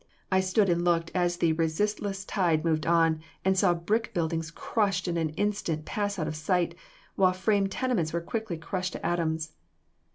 [0.31, 5.07] I stood and looked as the resistless tide moved on, and saw brick buildings crushed
[5.07, 6.73] in an instant pass out of sight,
[7.15, 9.51] while frame tenements were quickly crushed to atoms.